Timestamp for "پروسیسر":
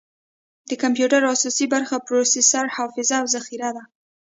2.07-2.65